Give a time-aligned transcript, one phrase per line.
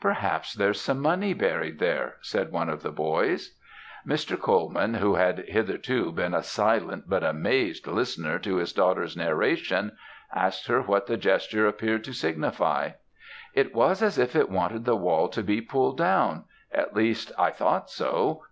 [0.00, 3.58] "'Perhaps there's some money buried there,' said one of the boys.
[4.06, 4.40] "Mr.
[4.40, 9.90] Colman, who had hitherto been a silent but amazed listener to his daughter's narration,
[10.32, 12.90] asked her what the gesture appeared to signify.
[13.54, 17.50] "'It was as if it wanted the wall to be pulled down at least, I
[17.50, 18.44] thought so.